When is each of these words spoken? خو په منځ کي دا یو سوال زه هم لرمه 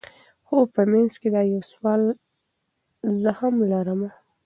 خو 0.45 0.57
په 0.73 0.81
منځ 0.91 1.11
کي 1.21 1.27
دا 1.35 1.41
یو 1.53 1.61
سوال 1.71 2.01
زه 3.21 3.31
هم 3.39 3.55
لرمه 3.71 4.09